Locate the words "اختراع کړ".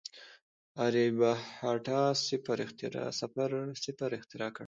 4.17-4.59